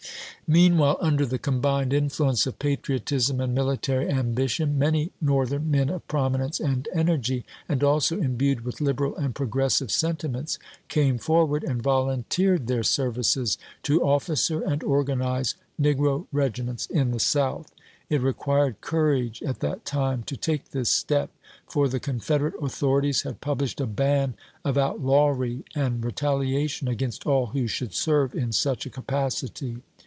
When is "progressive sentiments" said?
9.33-10.59